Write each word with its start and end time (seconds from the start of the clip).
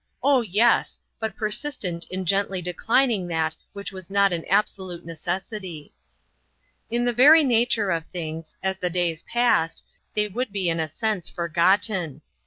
oh, 0.23 0.41
yes, 0.41 0.97
but 1.19 1.35
persistent 1.35 2.07
in 2.09 2.25
gently 2.25 2.59
declining 2.59 3.27
that 3.27 3.55
which 3.73 3.91
was 3.91 4.09
not 4.09 4.33
an 4.33 4.43
absolute 4.49 5.05
necessity. 5.05 5.93
In 6.89 7.05
the 7.05 7.13
very 7.13 7.43
nature 7.43 7.91
of 7.91 8.07
things, 8.07 8.55
as 8.63 8.79
the 8.79 8.89
days 8.89 9.21
passed, 9.21 9.83
they 10.15 10.27
would 10.27 10.51
be 10.51 10.69
in 10.69 10.79
a 10.79 10.89
sense 10.89 11.29
forgotten. 11.29 12.23